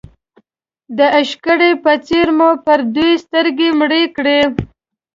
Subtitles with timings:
[0.97, 4.39] د عشقري په څېر مو پر دود سترګې مړې کړې.